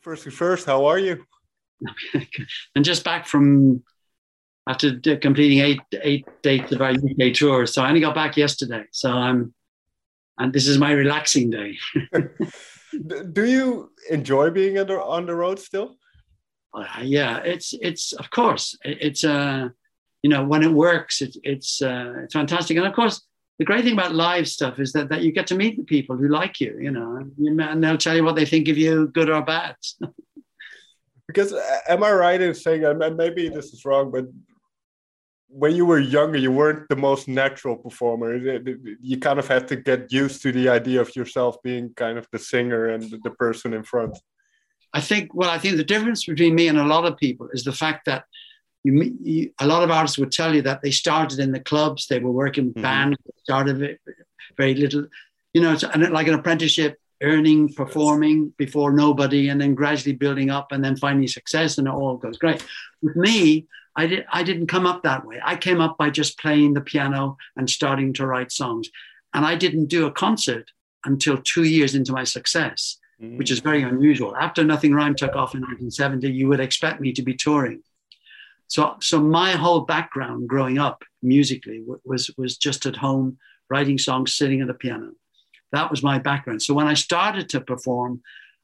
[0.00, 1.24] First first, how are you?
[2.74, 3.82] and just back from
[4.66, 7.66] after completing eight eight dates of our UK tour.
[7.66, 8.84] So I only got back yesterday.
[8.92, 9.54] So I'm,
[10.38, 11.78] and this is my relaxing day.
[13.32, 15.96] Do you enjoy being on the, on the road still?
[16.72, 19.68] Uh, yeah, it's it's of course it's uh
[20.22, 23.26] you know when it works it, it's uh, it's fantastic and of course
[23.60, 26.16] the great thing about live stuff is that that you get to meet the people
[26.16, 29.28] who like you you know and they'll tell you what they think of you good
[29.30, 29.76] or bad.
[31.28, 34.24] because uh, am I right in saying and maybe this is wrong but
[35.52, 38.36] when you were younger, you weren't the most natural performer.
[39.00, 42.28] You kind of had to get used to the idea of yourself being kind of
[42.30, 44.16] the singer and the person in front.
[44.94, 47.64] I think, well, I think the difference between me and a lot of people is
[47.64, 48.26] the fact that
[48.84, 52.06] you, you, a lot of artists would tell you that they started in the clubs,
[52.06, 52.82] they were working with mm-hmm.
[52.82, 53.98] bands, started
[54.56, 55.06] very little,
[55.52, 60.72] you know, it's like an apprenticeship, earning, performing before nobody, and then gradually building up
[60.72, 62.64] and then finding success, and it all goes great.
[63.02, 65.40] With me, I, did, I didn't come up that way.
[65.44, 68.88] I came up by just playing the piano and starting to write songs.
[69.34, 70.70] And I didn't do a concert
[71.04, 73.36] until two years into my success, mm.
[73.36, 74.36] which is very unusual.
[74.36, 77.82] After Nothing Rhymed took off in 1970, you would expect me to be touring.
[78.70, 83.36] So, so my whole background growing up musically was, was just at home,
[83.68, 85.10] writing songs, sitting at a piano.
[85.72, 86.62] That was my background.
[86.62, 88.22] So when I started to perform,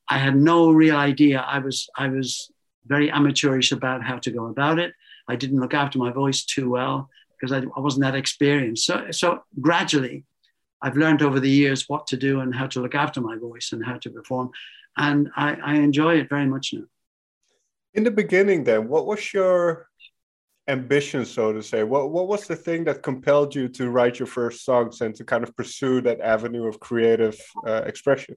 [0.08, 1.40] I had no real idea.
[1.40, 2.52] I was, I was
[2.86, 4.94] very amateurish about how to go about it.
[5.28, 8.86] I didn't look after my voice too well because I, I wasn't that experienced.
[8.86, 10.24] So, so gradually,
[10.82, 13.70] I've learned over the years what to do and how to look after my voice
[13.72, 14.50] and how to perform.
[14.96, 16.84] And I, I enjoy it very much now.
[17.94, 19.88] In the beginning, then, what was your
[20.68, 21.82] ambition, so to say?
[21.82, 25.24] What, what was the thing that compelled you to write your first songs and to
[25.24, 28.36] kind of pursue that avenue of creative uh, expression?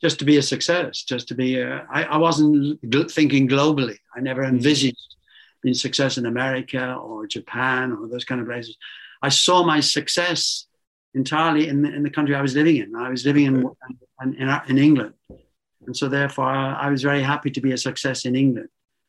[0.00, 2.80] Just to be a success, just to be, a, I, I wasn't
[3.10, 3.96] thinking globally.
[4.14, 4.56] I never mm-hmm.
[4.56, 5.16] envisaged
[5.66, 8.76] been success in America or Japan or those kind of places.
[9.20, 10.66] I saw my success
[11.14, 12.94] entirely in the, in the country I was living in.
[12.94, 13.56] I was living in,
[14.22, 15.14] in, in, in England.
[15.86, 18.68] And so therefore I was very happy to be a success in England.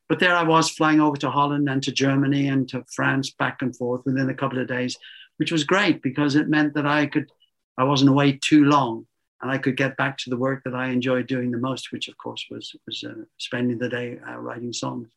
[0.09, 3.61] But there I was flying over to Holland and to Germany and to France back
[3.61, 4.97] and forth within a couple of days,
[5.37, 7.29] which was great because it meant that I could,
[7.77, 9.05] I wasn't away too long
[9.41, 12.07] and I could get back to the work that I enjoyed doing the most, which
[12.07, 15.09] of course was, was uh, spending the day uh, writing songs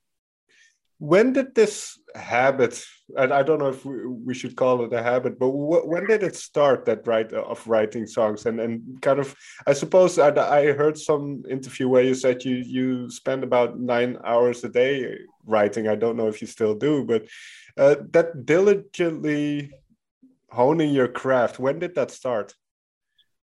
[1.00, 2.84] when did this habit
[3.16, 6.22] and i don't know if we, we should call it a habit but when did
[6.22, 8.44] it start that right of writing songs?
[8.44, 9.34] And and kind of
[9.66, 14.18] i suppose I, I heard some interview where you said you you spend about nine
[14.24, 15.16] hours a day
[15.46, 15.88] writing.
[15.88, 17.22] I don't know if you still do but
[17.78, 19.70] uh, that diligently
[20.50, 22.54] honing your craft when did that start?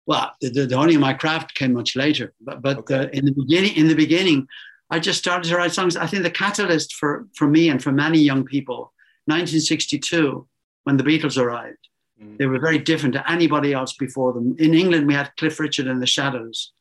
[0.05, 2.95] Well the, the honing of my craft came much later but but okay.
[2.95, 4.47] uh, in the beginning in the beginning
[4.91, 5.95] I just started to write songs.
[5.95, 8.93] I think the catalyst for, for me and for many young people,
[9.25, 10.45] 1962,
[10.83, 11.87] when the Beatles arrived,
[12.21, 12.37] mm.
[12.37, 14.55] they were very different to anybody else before them.
[14.59, 16.73] In England, we had Cliff Richard and the Shadows,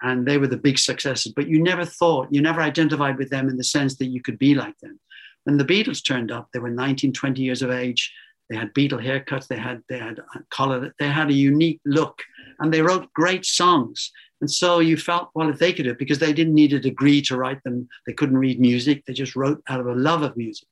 [0.00, 1.32] and they were the big successes.
[1.34, 4.38] But you never thought, you never identified with them in the sense that you could
[4.38, 5.00] be like them.
[5.42, 8.12] When the Beatles turned up, they were 19, 20 years of age.
[8.48, 9.48] They had Beatle haircuts.
[9.48, 10.94] They had they had color.
[11.00, 12.22] They had a unique look,
[12.60, 14.12] and they wrote great songs.
[14.40, 16.80] And so you felt, well, if they could do it, because they didn't need a
[16.80, 20.22] degree to write them, they couldn't read music, they just wrote out of a love
[20.22, 20.68] of music.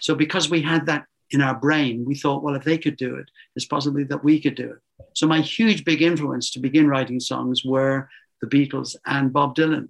[0.00, 3.16] So because we had that in our brain, we thought, well, if they could do
[3.16, 4.78] it, it's possibly that we could do it.
[5.14, 8.08] So my huge big influence to begin writing songs were
[8.40, 9.88] the Beatles and Bob Dylan.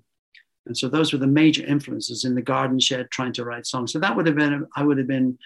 [0.66, 3.92] And so those were the major influences in the garden shed trying to write songs.
[3.92, 5.38] So that would have been, I would have been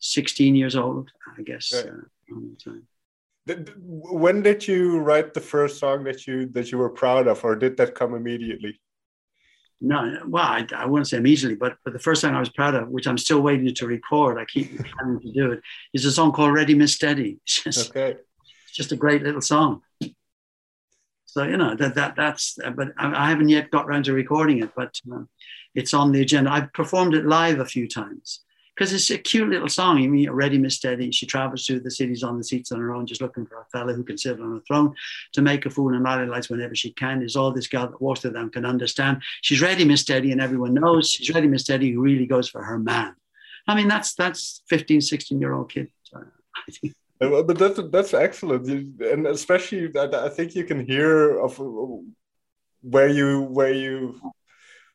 [0.00, 1.86] 16 years old, I guess, right.
[1.86, 2.72] uh,
[3.46, 7.54] when did you write the first song that you that you were proud of or
[7.54, 8.80] did that come immediately?
[9.80, 12.74] No well i, I wouldn't say immediately but, but the first song i was proud
[12.74, 15.60] of which i'm still waiting to record i keep planning to do it
[15.92, 17.38] is a song called ready miss steady.
[17.46, 18.16] It's just, okay.
[18.64, 19.82] it's just a great little song.
[21.26, 24.62] So you know that that that's but i, I haven't yet got around to recording
[24.62, 25.24] it but uh,
[25.74, 26.50] it's on the agenda.
[26.50, 28.40] I've performed it live a few times
[28.76, 29.98] because it's a cute little song.
[29.98, 31.10] You mean already Miss Steady.
[31.10, 33.64] She travels through the cities on the seats on her own, just looking for a
[33.72, 34.94] fella who can sit on a throne
[35.32, 37.22] to make a fool and lights whenever she can.
[37.22, 39.22] Is all this girl that walks to them can understand.
[39.40, 42.62] She's ready Miss Steady, and everyone knows she's ready Miss Steady who really goes for
[42.62, 43.14] her man.
[43.66, 45.90] I mean, that's that's 15, 16 year old kid.
[46.14, 46.94] I think.
[47.18, 48.68] But that's that's excellent,
[49.00, 51.58] and especially I think you can hear of
[52.82, 54.20] where you where you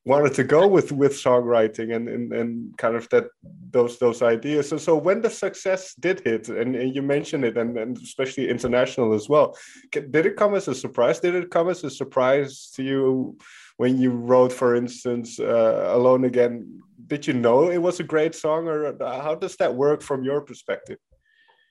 [0.03, 3.25] wanted to go with with songwriting and, and and kind of that
[3.69, 7.55] those those ideas so so when the success did hit and, and you mentioned it
[7.55, 9.55] and, and especially international as well
[9.91, 13.37] did it come as a surprise did it come as a surprise to you
[13.81, 16.83] when you wrote, for instance, uh, "Alone Again"?
[17.07, 20.41] Did you know it was a great song, or how does that work from your
[20.41, 20.99] perspective?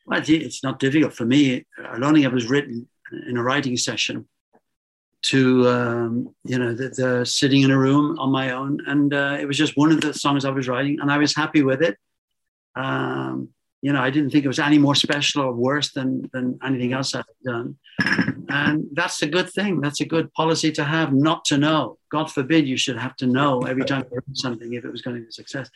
[0.07, 1.65] Well, it's not difficult for me.
[1.79, 2.89] "Alone Again" was written
[3.29, 4.27] in a writing session
[5.23, 8.79] to um, you know the, the, sitting in a room on my own.
[8.87, 11.35] And uh, it was just one of the songs i was writing and i was
[11.35, 11.97] happy with it.
[12.75, 13.51] Um,
[13.83, 16.93] you know i didn't think it was any more special or worse than than anything
[16.93, 17.77] else i've done.
[18.51, 19.81] And that's a good thing.
[19.81, 21.99] That's a good policy to have not to know.
[22.11, 25.17] God forbid you should have to know every time you something if it was going
[25.17, 25.71] to be a success.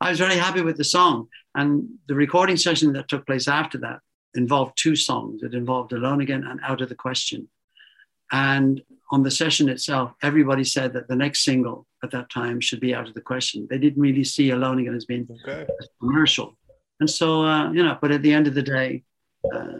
[0.00, 3.78] I was very happy with the song and the recording session that took place after
[3.78, 4.00] that
[4.34, 5.42] involved two songs.
[5.42, 7.48] It involved alone again and out of the question
[8.32, 12.80] and on the session itself, everybody said that the next single at that time should
[12.80, 13.66] be out of the question.
[13.70, 15.66] They didn't really see Alone Again as being okay.
[16.00, 16.56] commercial.
[17.00, 19.04] And so, uh, you know, but at the end of the day,
[19.52, 19.78] uh,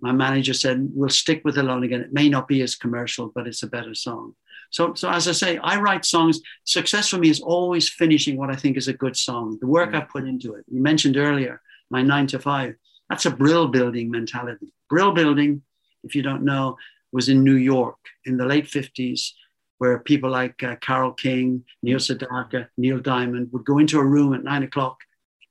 [0.00, 2.00] my manager said, we'll stick with Alone Again.
[2.00, 4.34] It may not be as commercial, but it's a better song.
[4.70, 6.40] So, so as I say, I write songs.
[6.64, 9.90] Success for me is always finishing what I think is a good song, the work
[9.90, 9.96] mm.
[9.96, 10.64] I put into it.
[10.68, 11.60] You mentioned earlier
[11.90, 12.74] my nine to five.
[13.10, 14.72] That's a brill building mentality.
[14.88, 15.62] Brill building,
[16.04, 16.78] if you don't know,
[17.12, 19.30] was in New York in the late 50s,
[19.78, 24.32] where people like uh, Carole King, Neil Sedaka, Neil Diamond would go into a room
[24.34, 24.98] at nine o'clock,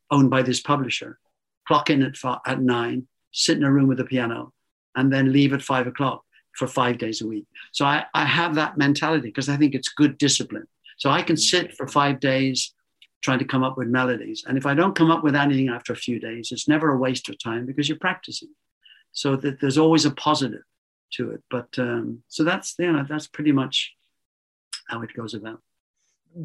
[0.09, 1.19] owned by this publisher,
[1.67, 4.53] clock in at, five, at nine, sit in a room with a piano,
[4.95, 6.23] and then leave at five o'clock
[6.53, 7.45] for five days a week.
[7.71, 10.67] So I, I have that mentality because I think it's good discipline.
[10.97, 12.73] So I can sit for five days
[13.21, 14.43] trying to come up with melodies.
[14.47, 16.97] And if I don't come up with anything after a few days, it's never a
[16.97, 18.49] waste of time because you're practicing.
[19.13, 20.63] So that there's always a positive
[21.11, 21.43] to it.
[21.49, 23.93] But um, so that's know that's pretty much
[24.87, 25.61] how it goes about.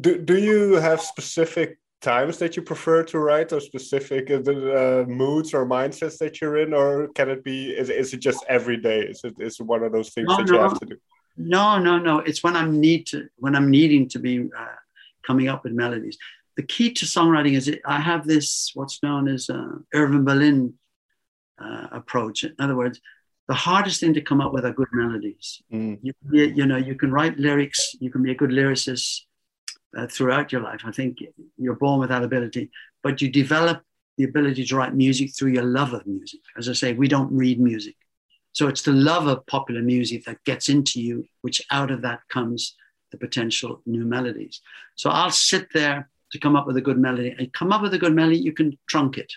[0.01, 5.05] Do Do you have specific times that you prefer to write, or specific uh, uh,
[5.07, 7.71] moods or mindsets that you're in, or can it be?
[7.71, 9.01] Is, is it just every day?
[9.01, 10.97] Is it is it one of those things no, that you have to do?
[11.37, 12.19] No, no, no.
[12.19, 14.79] It's when I'm need to when I'm needing to be uh,
[15.25, 16.17] coming up with melodies.
[16.55, 20.73] The key to songwriting is it, I have this what's known as uh, Irving Berlin
[21.59, 22.43] uh, approach.
[22.43, 22.99] In other words,
[23.47, 25.61] the hardest thing to come up with are good melodies.
[25.71, 25.99] Mm.
[26.01, 29.21] You, you know, you can write lyrics, you can be a good lyricist
[29.97, 30.81] uh, throughout your life.
[30.85, 31.19] I think
[31.57, 32.71] you're born with that ability,
[33.03, 33.81] but you develop
[34.17, 36.41] the ability to write music through your love of music.
[36.57, 37.95] As I say, we don't read music.
[38.51, 42.21] So it's the love of popular music that gets into you, which out of that
[42.29, 42.75] comes
[43.11, 44.61] the potential new melodies.
[44.95, 47.35] So I'll sit there to come up with a good melody.
[47.37, 49.31] And come up with a good melody, you can trunk it.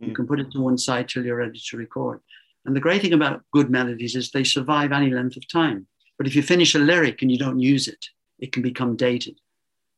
[0.00, 0.08] Mm.
[0.08, 2.20] You can put it to one side till you're ready to record.
[2.64, 5.86] And the great thing about good melodies is they survive any length of time.
[6.18, 8.04] But if you finish a lyric and you don't use it,
[8.38, 9.40] it can become dated.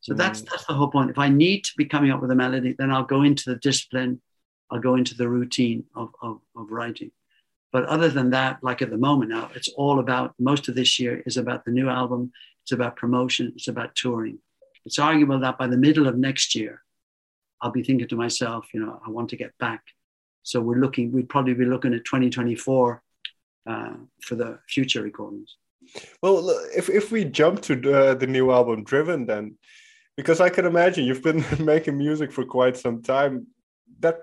[0.01, 0.17] So mm.
[0.17, 1.11] that's that's the whole point.
[1.11, 3.57] If I need to be coming up with a melody, then I'll go into the
[3.57, 4.21] discipline,
[4.71, 7.11] I'll go into the routine of, of, of writing.
[7.73, 11.01] But other than that, like at the moment now, it's all about most of this
[11.01, 12.33] year is about the new album,
[12.63, 14.39] it's about promotion, it's about touring.
[14.85, 16.83] It's arguable that by the middle of next year,
[17.61, 19.83] I'll be thinking to myself, you know, I want to get back
[20.45, 23.03] so we're looking, we'd probably be looking at 2024
[23.67, 25.57] uh, for the future recordings.
[26.23, 29.57] Well, if, if we jump to the, the new album Driven, then,
[30.17, 33.47] because I can imagine you've been making music for quite some time,
[34.01, 34.19] that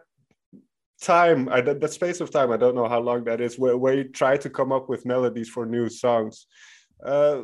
[1.01, 3.75] time, I, that, that space of time, I don't know how long that is, where,
[3.75, 6.45] where you try to come up with melodies for new songs.
[7.03, 7.41] Uh,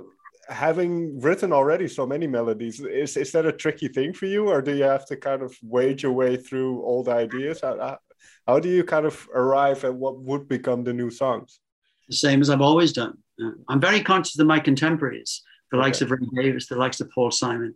[0.50, 4.62] having written already so many melodies is is that a tricky thing for you or
[4.62, 7.98] do you have to kind of wage your way through old ideas how,
[8.48, 11.60] how do you kind of arrive at what would become the new songs?
[12.08, 13.18] The same as I've always done.
[13.44, 17.12] Uh, I'm very conscious of my contemporaries, the likes of Ray Davies, the likes of
[17.12, 17.76] Paul Simon.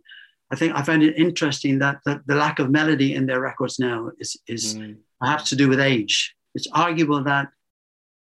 [0.50, 3.78] I think I find it interesting that, that the lack of melody in their records
[3.78, 4.96] now is, is mm.
[5.20, 6.34] perhaps to do with age.
[6.54, 7.48] It's arguable that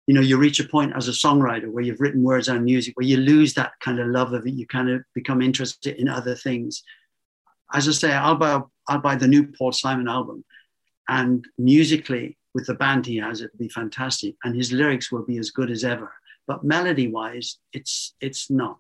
[0.07, 2.95] you know you reach a point as a songwriter where you've written words on music
[2.97, 4.55] where you lose that kind of love of it.
[4.55, 6.83] You kind of become interested in other things.
[7.73, 10.45] As I say, I'll buy I'll buy the new Paul Simon album
[11.09, 14.35] and musically, with the band he has, it'll be fantastic.
[14.43, 16.11] And his lyrics will be as good as ever.
[16.47, 18.79] But melody wise, it's, it's not.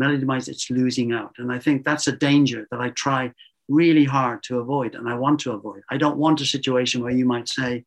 [0.00, 1.32] Melody wise, it's losing out.
[1.38, 3.32] And I think that's a danger that I try
[3.68, 5.82] really hard to avoid and I want to avoid.
[5.88, 7.84] I don't want a situation where you might say,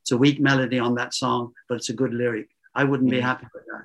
[0.00, 2.48] it's a weak melody on that song, but it's a good lyric.
[2.74, 3.22] I wouldn't be mm.
[3.22, 3.84] happy with that.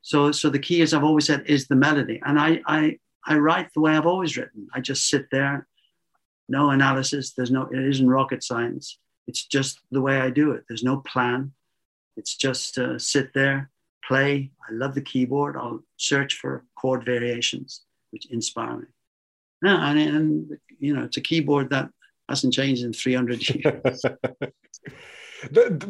[0.00, 2.20] So, so the key, as I've always said, is the melody.
[2.26, 4.66] And I, I, I write the way I've always written.
[4.74, 5.68] I just sit there
[6.48, 7.32] no analysis.
[7.32, 8.98] There's no, it isn't rocket science.
[9.26, 10.64] It's just the way I do it.
[10.68, 11.52] There's no plan.
[12.16, 13.70] It's just uh, sit there,
[14.06, 14.50] play.
[14.68, 15.56] I love the keyboard.
[15.56, 18.86] I'll search for chord variations which inspire me.
[19.62, 21.90] No, and, and you know, it's a keyboard that
[22.28, 24.02] hasn't changed in 300 years.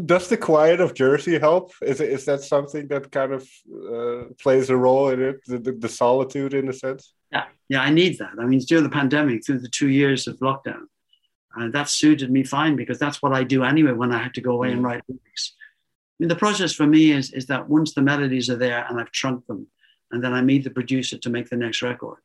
[0.06, 1.72] Does the quiet of Jersey help?
[1.82, 5.40] Is it, is that something that kind of uh, plays a role in it?
[5.46, 7.12] The, the, the solitude, in a sense.
[7.30, 8.32] Yeah, yeah, I need that.
[8.40, 10.84] I mean, during the pandemic, through the two years of lockdown,
[11.58, 14.40] uh, that suited me fine because that's what I do anyway when I have to
[14.40, 14.86] go away and mm.
[14.86, 15.54] write lyrics.
[15.58, 19.00] I mean, the process for me is, is that once the melodies are there and
[19.00, 19.66] I've trunked them,
[20.10, 22.18] and then I meet the producer to make the next record,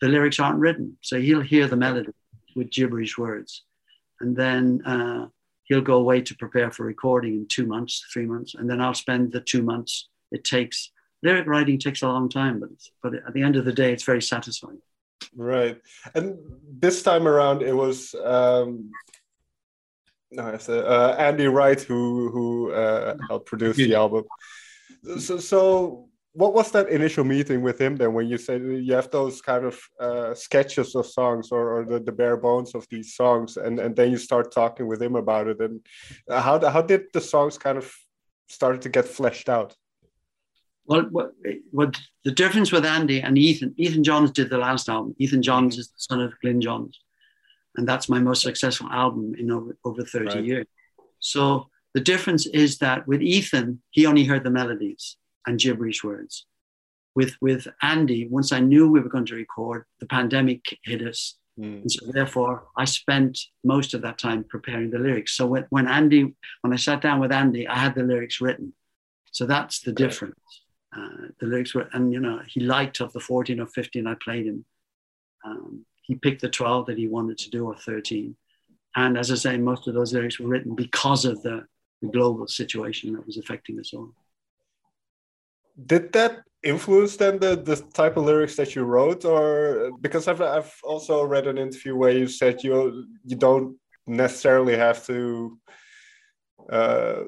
[0.00, 0.98] the lyrics aren't written.
[1.00, 2.12] So he'll hear the melody
[2.54, 3.64] with gibberish words.
[4.20, 5.28] And then uh,
[5.64, 8.54] he'll go away to prepare for recording in two months, three months.
[8.54, 10.90] And then I'll spend the two months it takes.
[11.22, 12.70] Lyric writing takes a long time, but,
[13.02, 14.80] but at the end of the day, it's very satisfying.
[15.34, 15.80] Right.
[16.14, 16.38] And
[16.78, 18.90] this time around, it was um,
[20.30, 24.24] no, it's, uh, Andy Wright who who uh, helped produce the album.
[25.18, 29.10] So, so what was that initial meeting with him then when you said you have
[29.10, 33.14] those kind of uh, sketches of songs or, or the, the, bare bones of these
[33.14, 35.80] songs and, and then you start talking with him about it and
[36.28, 37.90] how, how did the songs kind of
[38.48, 39.74] start to get fleshed out
[40.86, 41.32] well what,
[41.70, 45.74] what the difference with andy and ethan ethan johns did the last album ethan johns
[45.74, 45.80] mm-hmm.
[45.80, 47.00] is the son of glyn johns
[47.76, 50.44] and that's my most successful album in over, over 30 right.
[50.44, 50.66] years
[51.18, 55.16] so the difference is that with ethan he only heard the melodies
[55.46, 56.46] and gibberish words.
[57.14, 61.36] With with Andy, once I knew we were going to record, the pandemic hit us.
[61.58, 61.82] Mm.
[61.82, 65.34] And so therefore I spent most of that time preparing the lyrics.
[65.34, 68.74] So when, when Andy, when I sat down with Andy, I had the lyrics written.
[69.32, 70.38] So that's the difference.
[70.96, 74.14] Uh, the lyrics were, and you know, he liked of the 14 or 15 I
[74.14, 74.64] played him.
[75.44, 78.36] Um, he picked the 12 that he wanted to do or 13.
[78.94, 81.66] And as I say, most of those lyrics were written because of the,
[82.00, 84.12] the global situation that was affecting us all
[85.84, 90.40] did that influence then the, the type of lyrics that you wrote or because I've,
[90.40, 93.76] I've also read an interview where you said you you don't
[94.06, 95.58] necessarily have to
[96.70, 97.24] uh,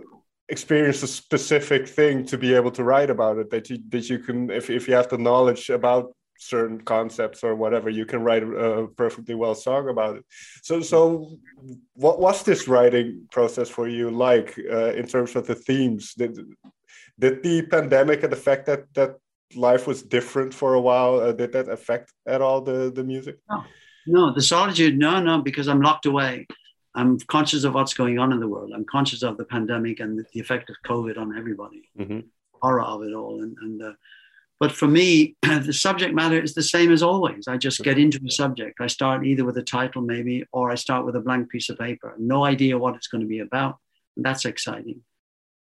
[0.48, 4.18] experience a specific thing to be able to write about it that you that you
[4.18, 8.42] can if, if you have the knowledge about certain concepts or whatever you can write
[8.44, 10.24] a perfectly well song about it.
[10.62, 11.30] So so
[11.94, 16.14] what was this writing process for you like uh, in terms of the themes?
[16.14, 16.38] Did
[17.18, 19.16] did the pandemic and the fact that that
[19.54, 23.36] life was different for a while uh, did that affect at all the the music?
[23.50, 23.64] No.
[24.06, 26.46] No the solitude no no because i'm locked away
[26.94, 30.18] i'm conscious of what's going on in the world i'm conscious of the pandemic and
[30.18, 32.20] the effect of covid on everybody mm-hmm.
[32.60, 33.92] horror of it all and, and uh,
[34.60, 38.20] but for me the subject matter is the same as always i just get into
[38.26, 41.50] a subject i start either with a title maybe or i start with a blank
[41.50, 43.78] piece of paper no idea what it's going to be about
[44.16, 45.00] and that's exciting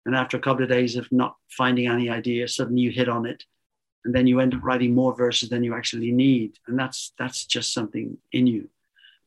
[0.07, 3.25] and after a couple of days of not finding any idea, suddenly you hit on
[3.25, 3.43] it.
[4.05, 6.57] And then you end up writing more verses than you actually need.
[6.65, 8.69] And that's that's just something in you.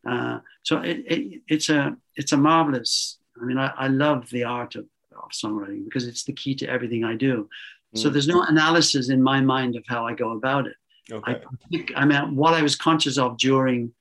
[0.09, 3.19] Uh, so it, it, it's a it's a marvelous.
[3.41, 6.67] I mean, I, I love the art of, of songwriting because it's the key to
[6.67, 7.49] everything I do.
[7.95, 7.99] Mm.
[7.99, 10.77] So there's no analysis in my mind of how I go about it.
[11.11, 11.33] Okay.
[11.33, 11.41] I,
[11.71, 13.93] think, I mean, what I was conscious of during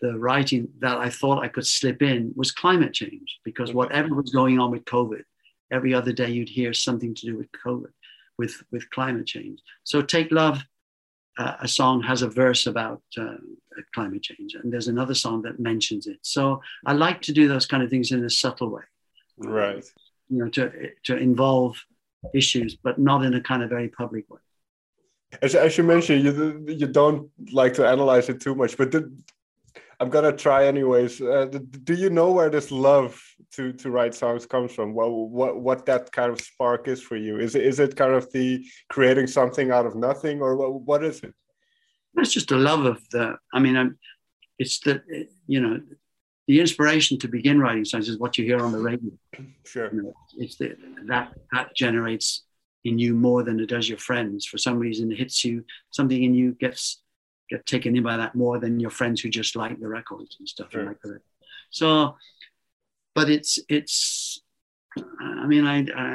[0.00, 3.76] the writing that I thought I could slip in was climate change because okay.
[3.76, 5.22] whatever was going on with COVID,
[5.70, 7.90] every other day you'd hear something to do with COVID,
[8.38, 9.60] with, with climate change.
[9.84, 10.62] So Take Love,
[11.38, 13.36] uh, a song has a verse about uh,
[13.94, 16.18] climate change, and there's another song that mentions it.
[16.22, 18.82] So I like to do those kind of things in a subtle way.
[19.38, 19.84] Right.
[20.28, 21.76] You know, to, to involve
[22.34, 24.40] issues, but not in a kind of very public way.
[25.42, 28.94] As, as you mentioned, you you don't like to analyze it too much, but
[30.00, 31.20] I'm gonna try anyways.
[31.20, 31.46] Uh,
[31.84, 34.94] do you know where this love to to write songs comes from?
[34.94, 37.38] What what what that kind of spark is for you?
[37.38, 41.04] Is it is it kind of the creating something out of nothing, or what, what
[41.04, 41.34] is it?
[42.16, 43.36] It's just a love of the.
[43.52, 43.98] I mean, I'm,
[44.58, 45.02] it's the
[45.46, 45.80] you know
[46.46, 49.10] the inspiration to begin writing songs is what you hear on the radio.
[49.64, 50.76] Sure, you know, it's the
[51.06, 52.44] that that generates
[52.84, 54.46] in you more than it does your friends.
[54.46, 55.64] For some reason, it hits you.
[55.90, 57.02] Something in you gets
[57.48, 60.48] get taken in by that more than your friends who just like the records and
[60.48, 60.84] stuff sure.
[60.84, 61.20] like that.
[61.70, 62.16] So,
[63.18, 64.40] but it's it's.
[65.42, 66.12] I mean, I I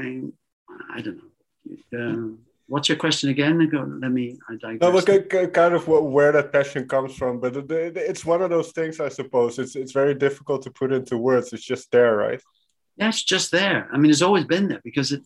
[0.96, 1.32] I don't know.
[2.00, 2.36] Uh,
[2.68, 3.56] what's your question again?
[4.04, 4.26] Let me.
[4.50, 4.82] I digress.
[4.82, 7.52] No, look, kind of where that passion comes from, but
[8.12, 9.60] it's one of those things, I suppose.
[9.60, 11.52] It's it's very difficult to put into words.
[11.52, 12.42] It's just there, right?
[12.96, 13.90] Yeah, it's just there.
[13.92, 15.24] I mean, it's always been there because it,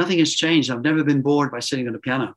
[0.00, 0.70] nothing has changed.
[0.70, 2.28] I've never been bored by sitting on a piano.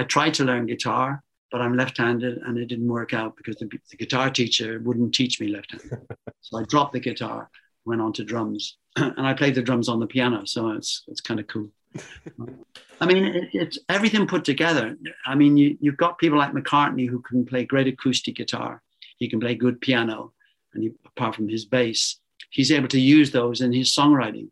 [0.00, 3.68] I tried to learn guitar but I'm left-handed and it didn't work out because the,
[3.90, 6.06] the guitar teacher wouldn't teach me left-handed.
[6.40, 7.50] so I dropped the guitar,
[7.84, 10.46] went on to drums, and I played the drums on the piano.
[10.46, 11.70] So it's it's kind of cool.
[13.00, 14.96] I mean, it, it's everything put together.
[15.26, 18.82] I mean, you, you've got people like McCartney who can play great acoustic guitar.
[19.16, 20.32] He can play good piano,
[20.74, 22.20] and he, apart from his bass,
[22.50, 24.50] he's able to use those in his songwriting.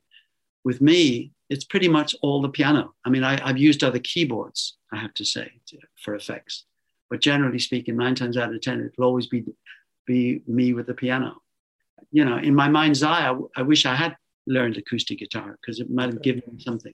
[0.64, 2.95] With me, it's pretty much all the piano.
[3.04, 5.52] I mean, I, have used other keyboards, I have to say,
[6.02, 6.64] for effects
[7.11, 9.45] but generally speaking, nine times out of ten, it'll always be
[10.06, 11.37] be me with the piano.
[12.10, 15.80] You know, in my mind's eye, I, I wish I had learned acoustic guitar because
[15.80, 16.92] it might have given me something.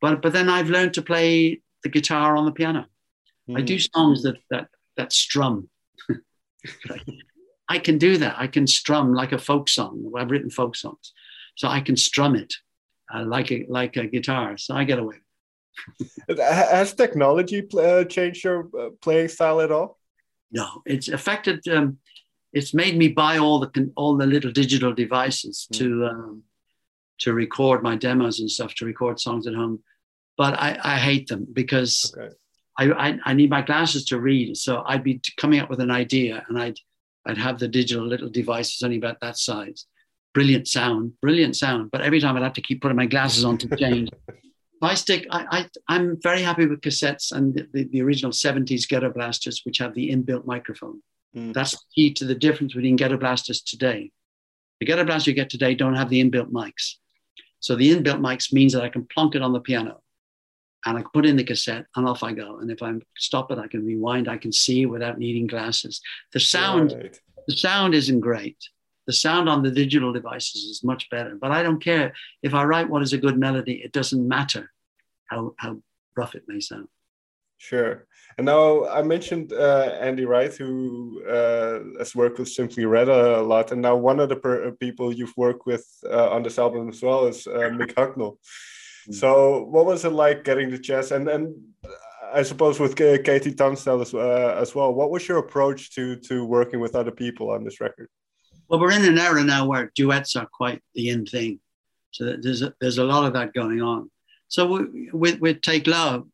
[0.00, 2.86] But but then I've learned to play the guitar on the piano.
[3.48, 3.58] Mm.
[3.58, 3.86] I do hmm.
[3.94, 5.68] songs that that that strum.
[7.68, 8.34] I can do that.
[8.36, 10.12] I can strum like a folk song.
[10.16, 11.12] I've written folk songs,
[11.56, 12.54] so I can strum it
[13.12, 14.56] uh, like a like a guitar.
[14.56, 15.16] So I get away.
[16.38, 19.98] Has technology uh, changed your uh, playing style at all?
[20.50, 21.66] No, it's affected.
[21.68, 21.98] Um,
[22.52, 25.78] it's made me buy all the all the little digital devices mm.
[25.78, 26.42] to um,
[27.20, 29.80] to record my demos and stuff, to record songs at home.
[30.36, 32.34] But I, I hate them because okay.
[32.78, 34.56] I, I, I need my glasses to read.
[34.56, 36.78] So I'd be coming up with an idea and I'd
[37.26, 39.86] I'd have the digital little devices only about that size.
[40.32, 41.90] Brilliant sound, brilliant sound.
[41.90, 44.08] But every time I'd have to keep putting my glasses on to change.
[44.82, 48.88] I stick, I, I, am very happy with cassettes and the, the, the, original 70s
[48.88, 51.02] ghetto blasters, which have the inbuilt microphone.
[51.36, 51.52] Mm.
[51.52, 54.10] That's key to the difference between ghetto blasters today.
[54.80, 56.94] The ghetto blasters you get today don't have the inbuilt mics.
[57.60, 60.00] So the inbuilt mics means that I can plonk it on the piano
[60.86, 62.58] and I put in the cassette and off I go.
[62.58, 66.00] And if I stop it, I can rewind, I can see without needing glasses.
[66.32, 67.18] The sound, right.
[67.46, 68.56] the sound isn't great.
[69.06, 71.36] The sound on the digital devices is much better.
[71.38, 72.14] But I don't care.
[72.42, 74.70] If I write what is a good melody, it doesn't matter
[75.26, 75.82] how, how
[76.16, 76.88] rough it may sound.
[77.58, 78.06] Sure.
[78.40, 83.42] And now I mentioned uh, Andy Wright, who uh, has worked with Simply Red a
[83.42, 83.70] lot.
[83.70, 87.02] And now one of the per- people you've worked with uh, on this album as
[87.02, 88.38] well is uh, Mick Hucknall.
[89.10, 89.14] Mm.
[89.14, 91.10] So, what was it like getting the chance?
[91.10, 91.54] And and
[92.32, 94.94] I suppose with KT Tunstall as, uh, as well.
[94.94, 98.08] What was your approach to to working with other people on this record?
[98.68, 101.60] Well, we're in an era now where duets are quite the in thing.
[102.12, 104.10] So there's a, there's a lot of that going on.
[104.48, 106.26] So we, with with Take Love,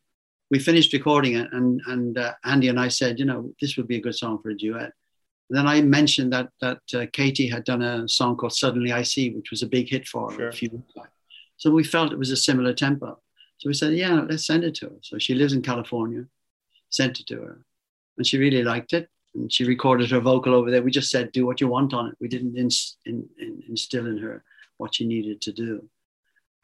[0.50, 3.88] we finished recording it, and and uh, Andy and I said, you know, this would
[3.88, 4.92] be a good song for a duet.
[5.48, 9.02] And then I mentioned that that uh, KT had done a song called "Suddenly I
[9.02, 10.48] See," which was a big hit for her sure.
[10.48, 11.10] a few weeks back.
[11.56, 13.18] So we felt it was a similar tempo.
[13.58, 14.96] So we said, yeah, let's send it to her.
[15.00, 16.26] So she lives in California.
[16.90, 17.64] Sent it to her,
[18.16, 19.08] and she really liked it.
[19.34, 20.82] And she recorded her vocal over there.
[20.82, 22.14] We just said, do what you want on it.
[22.20, 24.44] We didn't inst- in, in, instill in her
[24.76, 25.88] what she needed to do.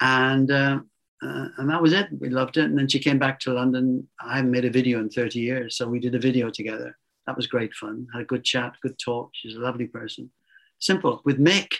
[0.01, 0.81] And uh,
[1.23, 2.09] uh, and that was it.
[2.19, 2.65] We loved it.
[2.65, 4.09] And then she came back to London.
[4.21, 5.77] I haven't made a video in 30 years.
[5.77, 6.99] So we did a video together.
[7.27, 8.09] That was great fun.
[8.13, 9.31] Had a good chat, good talk.
[9.35, 10.31] She's a lovely person.
[10.81, 11.23] Simple.
[11.25, 11.75] With Mick,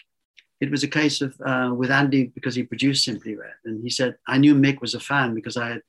[0.61, 3.55] it was a case of uh, with Andy because he produced Simply Red.
[3.65, 5.83] And he said, I knew Mick was a fan because I had,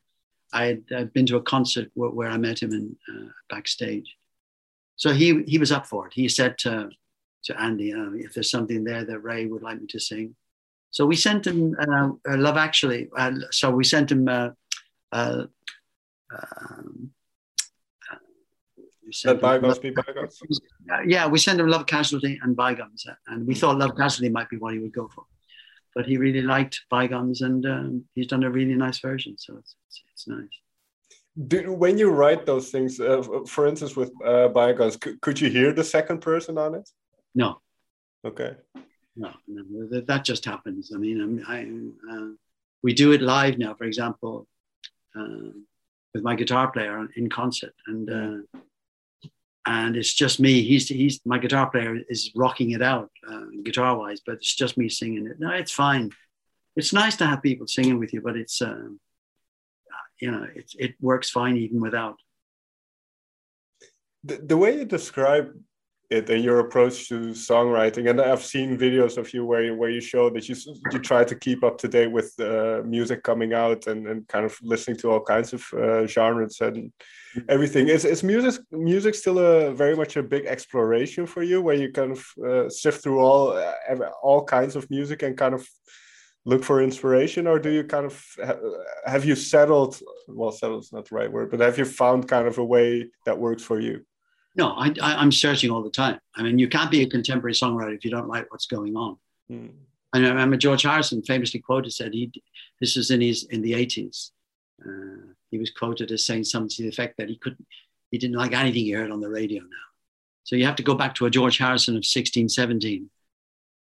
[0.51, 4.15] I had uh, been to a concert where, where I met him in uh, backstage.
[4.95, 6.13] So he, he was up for it.
[6.13, 6.89] He said to,
[7.43, 10.35] to Andy, if there's something there that Ray would like me to sing,
[10.93, 13.09] so we sent him uh, uh, Love Actually.
[13.17, 14.27] Uh, so we sent him.
[14.27, 14.49] Uh,
[15.11, 15.45] uh,
[16.31, 17.11] um,
[19.25, 20.39] Let bygones be bygones.
[21.07, 24.57] yeah, we sent him Love Casualty and Bygones, and we thought Love Casualty might be
[24.57, 25.23] what he would go for,
[25.95, 29.35] but he really liked Bygones, and um, he's done a really nice version.
[29.37, 30.55] So it's it's, it's nice.
[31.47, 35.73] Do, when you write those things, uh, for instance, with uh, Bygones, could you hear
[35.73, 36.87] the second person on it?
[37.33, 37.61] No.
[38.23, 38.53] Okay
[39.15, 40.91] no, no, that, that just happens.
[40.93, 41.67] I mean, I,
[42.11, 42.29] uh,
[42.81, 44.47] we do it live now, for example,
[45.15, 45.51] uh,
[46.13, 48.59] with my guitar player in concert, and uh,
[49.65, 50.61] and it's just me.
[50.61, 54.77] He's he's my guitar player is rocking it out uh, guitar wise, but it's just
[54.77, 55.39] me singing it.
[55.39, 56.11] No, it's fine.
[56.75, 58.89] It's nice to have people singing with you, but it's uh,
[60.19, 62.17] you know it it works fine even without.
[64.25, 65.53] The, the way you describe
[66.13, 67.17] it and your approach to
[67.49, 68.09] songwriting.
[68.09, 70.55] And I've seen videos of you where you, where you show that you
[70.91, 74.45] you try to keep up to date with uh, music coming out and, and kind
[74.45, 76.91] of listening to all kinds of uh, genres and
[77.49, 77.87] everything.
[77.87, 81.91] Is is music music still a very much a big exploration for you, where you
[81.91, 85.67] kind of uh, sift through all uh, all kinds of music and kind of
[86.45, 88.15] look for inspiration or do you kind of
[89.05, 89.97] have you settled
[90.27, 93.09] well settled is not the right word but have you found kind of a way
[93.25, 94.05] that works for you
[94.55, 96.19] no, I, I, am searching all the time.
[96.35, 99.17] I mean, you can't be a contemporary songwriter if you don't like what's going on.
[99.51, 99.71] Mm.
[100.13, 102.31] I remember George Harrison famously quoted said he
[102.79, 104.29] this was in his in the 80s.
[104.85, 107.65] Uh, he was quoted as saying something to the effect that he couldn't
[108.11, 109.87] he didn't like anything he heard on the radio now.
[110.43, 113.09] So you have to go back to a George Harrison of 16, 17.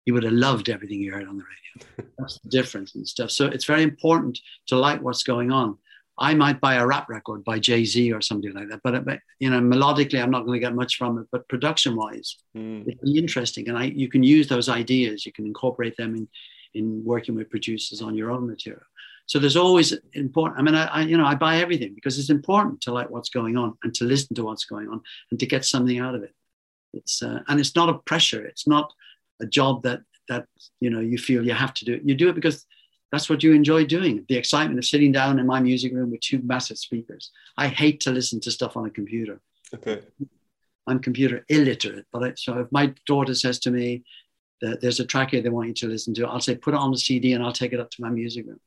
[0.05, 2.11] He would have loved everything he heard on the radio.
[2.19, 3.31] That's the difference and stuff.
[3.31, 5.79] So it's very important to like what's going on.
[6.21, 9.21] I might buy a rap record by Jay Z or something like that, but, but
[9.39, 11.27] you know, melodically, I'm not going to get much from it.
[11.33, 12.83] But production wise, mm.
[12.83, 16.29] it'd be interesting, and I you can use those ideas, you can incorporate them in
[16.75, 18.83] in working with producers on your own material.
[19.27, 20.61] So there's always important.
[20.61, 23.31] I mean, I, I, you know I buy everything because it's important to like what's
[23.31, 26.23] going on and to listen to what's going on and to get something out of
[26.23, 26.35] it.
[26.93, 28.45] It's uh, and it's not a pressure.
[28.45, 28.93] It's not
[29.41, 30.47] a job that that
[30.81, 32.03] you know you feel you have to do it.
[32.05, 32.67] You do it because
[33.13, 34.25] that's what you enjoy doing.
[34.29, 37.31] The excitement of sitting down in my music room with two massive speakers.
[37.57, 39.41] I hate to listen to stuff on a computer.
[39.75, 40.01] Okay.
[40.87, 44.05] I'm computer illiterate, but I, so if my daughter says to me
[44.61, 46.81] that there's a track here they want you to listen to, I'll say put it
[46.81, 48.61] on the CD and I'll take it up to my music room.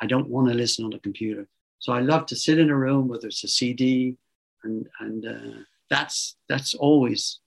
[0.00, 1.46] I don't want to listen on a computer,
[1.78, 4.16] so I love to sit in a room whether it's a CD,
[4.62, 7.38] and and uh, that's that's always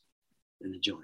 [0.62, 1.04] been a joy.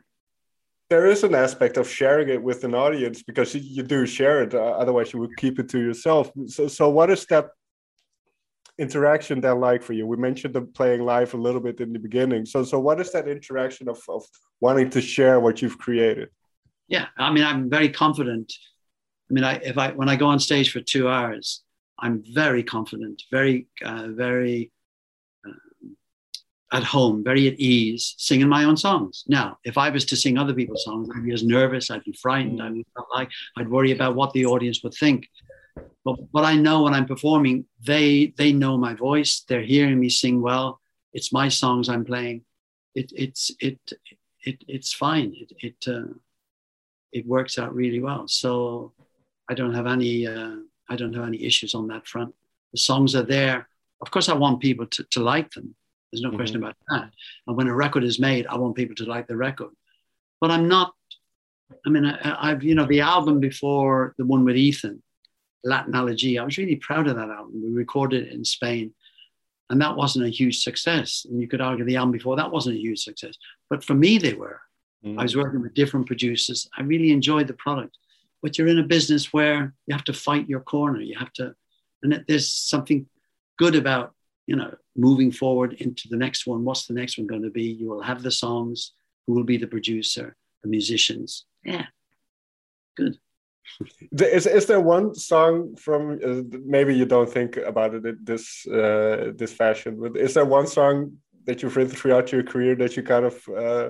[0.89, 4.56] There is an aspect of sharing it with an audience because you do share it,
[4.56, 6.32] uh, otherwise you would keep it to yourself.
[6.47, 7.49] So, so what is that
[8.80, 10.08] interaction that like for you?
[10.08, 12.45] We mentioned the playing live a little bit in the beginning.
[12.45, 14.25] So, so what is that interaction of, of
[14.62, 16.30] wanting to share what you've created?
[16.88, 18.52] Yeah, I mean, I'm very confident.
[19.30, 21.62] I mean, I, if I when I go on stage for two hours,
[21.99, 24.71] I'm very confident, very, uh, very
[26.71, 29.23] at home, very at ease, singing my own songs.
[29.27, 32.13] Now, if I was to sing other people's songs, I'd be as nervous, I'd be
[32.13, 35.27] frightened, I'd, like, I'd worry about what the audience would think.
[36.05, 39.43] But what I know when I'm performing, they they know my voice.
[39.47, 40.79] They're hearing me sing well.
[41.13, 42.43] It's my songs I'm playing.
[42.95, 43.79] It it's it
[44.43, 45.34] it it's fine.
[45.36, 46.13] It it uh,
[47.12, 48.27] it works out really well.
[48.27, 48.93] So
[49.49, 50.58] I don't have any uh,
[50.89, 52.34] I don't have any issues on that front.
[52.71, 53.67] The songs are there.
[54.01, 55.75] Of course, I want people to, to like them.
[56.12, 56.38] There's no mm-hmm.
[56.38, 57.12] question about that.
[57.48, 59.69] And when a record is made, I want people to like the record.
[60.41, 60.93] But I'm not.
[61.86, 65.04] I mean, I, I've you know the album before the one with Ethan
[65.63, 66.39] Latin Elegy.
[66.39, 67.62] I was really proud of that album.
[67.63, 68.93] We recorded it in Spain,
[69.69, 71.26] and that wasn't a huge success.
[71.30, 73.36] And you could argue the album before that wasn't a huge success,
[73.69, 74.62] but for me, they were.
[75.06, 75.19] Mm.
[75.19, 76.67] I was working with different producers.
[76.78, 77.98] I really enjoyed the product.
[78.41, 81.02] But you're in a business where you have to fight your corner.
[81.02, 81.54] You have to,
[82.02, 83.06] and there's something
[83.58, 84.13] good about
[84.49, 86.62] you know moving forward into the next one.
[86.67, 87.67] What's the next one going to be?
[87.79, 88.93] You will have the songs.
[89.25, 90.27] Who will be the producer?
[90.63, 91.45] The musicians.
[91.63, 91.85] Yeah,
[92.97, 93.15] good
[94.12, 99.31] is is there one song from uh, maybe you don't think about it this uh,
[99.35, 103.03] this fashion, but is there one song that you've written throughout your career that you
[103.03, 103.89] kind of uh,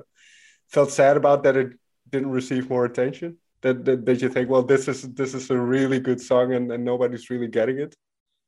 [0.67, 1.69] felt sad about that it
[2.09, 3.37] didn't receive more attention?
[3.61, 6.71] That, that, that you think, well, this is this is a really good song and,
[6.71, 7.95] and nobody's really getting it.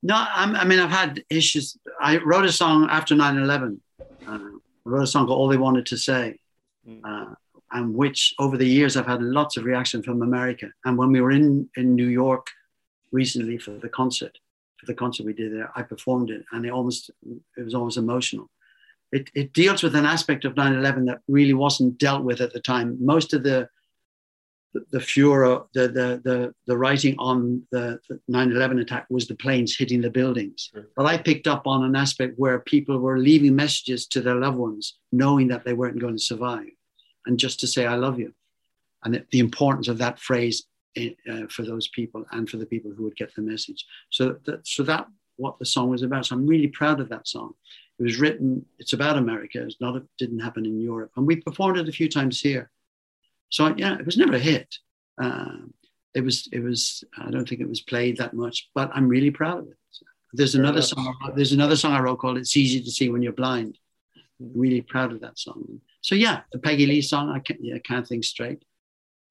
[0.04, 1.78] No, I'm, i mean I've had issues.
[2.00, 3.80] I wrote a song after 9/11.
[4.00, 4.40] Uh, I
[4.86, 6.40] wrote a song called "All They Wanted to Say."
[6.88, 7.36] Mm
[7.72, 10.70] and which over the years I've had lots of reaction from America.
[10.86, 12.48] And when we were in, in New York
[13.12, 14.38] recently for the concert,
[14.78, 17.12] for the concert we did there, I performed it and it almost,
[17.58, 18.50] it was almost emotional.
[19.12, 22.62] It, it deals with an aspect of 9-11 that really wasn't dealt with at the
[22.62, 22.98] time.
[23.00, 23.70] Most of the,
[24.74, 29.36] the, the furor, the, the, the, the writing on the, the 9-11 attack was the
[29.36, 30.70] planes hitting the buildings.
[30.74, 30.88] Sure.
[30.96, 34.58] But I picked up on an aspect where people were leaving messages to their loved
[34.58, 36.70] ones, knowing that they weren't going to survive
[37.26, 38.34] and just to say, I love you.
[39.04, 40.66] And the importance of that phrase
[40.98, 43.86] uh, for those people and for the people who would get the message.
[44.10, 45.08] So that, so that
[45.38, 46.26] what the song was about.
[46.26, 47.54] So I'm really proud of that song.
[48.00, 49.64] It was written, it's about America.
[49.64, 51.12] It's not, it didn't happen in Europe.
[51.16, 52.72] And we performed it a few times here.
[53.52, 54.76] So yeah, it was never a hit.
[55.22, 55.74] Um,
[56.16, 59.32] it was, it was, I don't think it was played that much, but I'm really
[59.32, 59.78] proud of it.
[60.34, 63.34] There's another song, there's another song I wrote called It's Easy to See When You're
[63.34, 63.78] Blind.
[64.40, 65.82] I'm really proud of that song.
[66.00, 68.64] So yeah, the Peggy Lee song, I can't, yeah, can't think straight.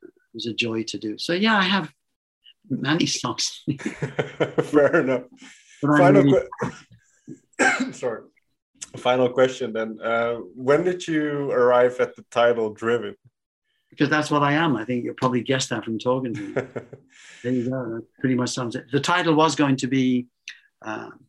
[0.02, 1.16] It was a joy to do.
[1.18, 1.92] So yeah, I have
[2.68, 3.62] many songs.
[4.62, 5.22] Fair enough.
[5.80, 7.92] Final really...
[7.92, 8.22] sorry.
[8.96, 9.98] Final question then.
[10.02, 13.16] Uh, when did you arrive at the title Driven?
[13.90, 14.76] Because that's what I am.
[14.76, 16.52] I think you probably guessed that from talking to me.
[17.42, 17.94] there you go.
[17.94, 18.86] That pretty much sums it.
[18.92, 20.26] The title was going to be,
[20.82, 21.24] um,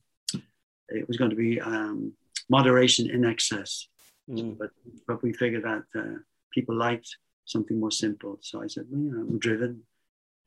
[0.89, 2.13] it was going to be um,
[2.50, 3.88] Moderation in Excess.
[4.30, 4.58] Mm.
[4.58, 4.69] But
[5.08, 6.19] but we figured that uh,
[6.54, 8.38] people liked something more simple.
[8.41, 9.82] So I said, well, you know, I'm driven.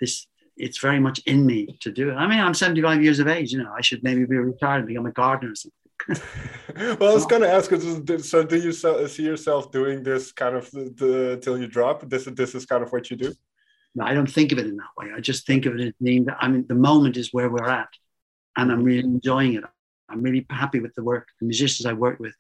[0.01, 2.15] This it's very much in me to do it.
[2.15, 3.53] I mean, I'm 75 years of age.
[3.53, 5.84] You know, I should maybe be retired and become a gardener or something.
[6.99, 7.71] Well, I was going to ask.
[8.25, 12.09] So, do you see yourself doing this kind of the, the, till you drop?
[12.09, 13.33] This this is kind of what you do.
[13.95, 15.13] No, I don't think of it in that way.
[15.17, 17.69] I just think of it as being that I mean, the moment is where we're
[17.69, 17.89] at,
[18.57, 19.65] and I'm really enjoying it.
[20.11, 22.35] I'm really happy with the work, the musicians I work with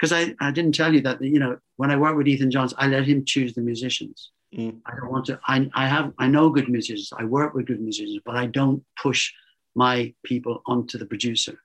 [0.00, 2.74] because I, I didn't tell you that you know when I work with Ethan Johns,
[2.78, 4.30] I let him choose the musicians.
[4.56, 4.80] Mm.
[4.86, 5.38] I don't want to.
[5.46, 7.12] I, I have I know good musicians.
[7.16, 9.32] I work with good musicians, but I don't push
[9.74, 11.58] my people onto the producer.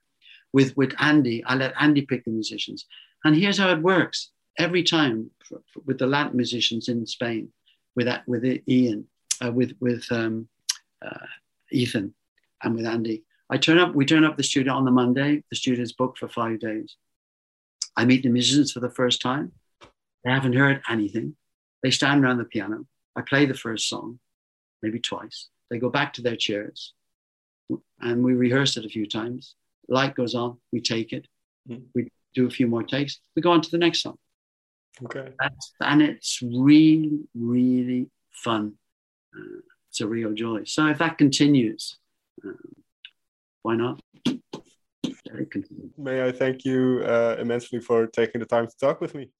[0.52, 2.86] With with Andy, I let Andy pick the musicians,
[3.24, 4.30] and here's how it works.
[4.58, 7.50] Every time for, for, with the Latin musicians in Spain,
[7.94, 9.06] with with Ian,
[9.44, 10.48] uh, with with um,
[11.04, 11.26] uh,
[11.70, 12.14] Ethan,
[12.62, 15.42] and with Andy, I turn up, we turn up the studio on the Monday.
[15.50, 16.96] The studio is booked for five days.
[17.96, 19.52] I meet the musicians for the first time.
[20.24, 21.36] They haven't heard anything.
[21.82, 22.86] They stand around the piano.
[23.14, 24.18] I play the first song,
[24.82, 25.48] maybe twice.
[25.70, 26.92] They go back to their chairs
[28.00, 29.54] and we rehearse it a few times.
[29.88, 31.26] Light goes on, we take it,
[31.68, 31.82] mm.
[31.94, 34.16] we do a few more takes, we go on to the next song.
[35.04, 35.30] Okay.
[35.38, 38.74] That's, and it's really, really fun.
[39.36, 40.64] Uh, it's a real joy.
[40.64, 41.98] So if that continues,
[42.44, 42.58] um,
[43.62, 44.00] why not?
[45.98, 49.30] May I thank you uh, immensely for taking the time to talk with me.